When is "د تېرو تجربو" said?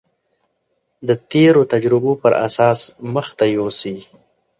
1.07-2.11